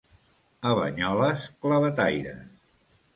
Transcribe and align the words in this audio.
A 0.69 0.69
Banyoles, 0.79 1.43
clavetaires. 1.65 2.41